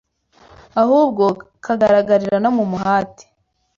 Ahubwo 0.81 1.23
kagaragarira 1.65 2.37
no 2.43 2.49
mu 2.57 2.63
muhati 2.71 3.25